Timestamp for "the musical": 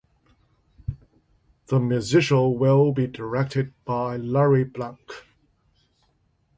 1.67-2.57